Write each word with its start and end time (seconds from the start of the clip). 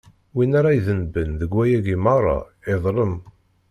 Win 0.35 0.51
ara 0.59 0.71
idenben 0.79 1.29
deg 1.39 1.51
wayagi 1.55 1.95
meṛṛa, 2.03 2.37
iḍlem. 2.73 3.15